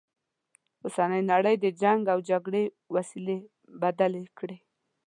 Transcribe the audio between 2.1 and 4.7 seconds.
و جګړې وسیلې بدل کړي.